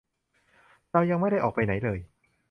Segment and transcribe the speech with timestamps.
[0.91, 1.99] เรายังไม่ได้ออกไปไหนเลย